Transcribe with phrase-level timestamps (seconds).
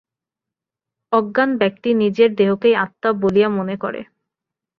[1.13, 4.01] অজ্ঞান ব্যক্তি নিজের দেহকেই আত্মা বলিয়া মনে করে।